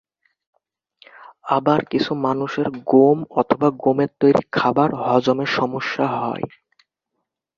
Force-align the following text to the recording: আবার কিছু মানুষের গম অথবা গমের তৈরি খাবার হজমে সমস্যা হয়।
আবার 1.49 1.79
কিছু 1.85 2.11
মানুষের 2.25 2.67
গম 2.87 3.17
অথবা 3.41 3.67
গমের 3.81 4.11
তৈরি 4.21 4.43
খাবার 4.51 4.89
হজমে 5.03 5.47
সমস্যা 5.57 6.05
হয়। 6.17 6.45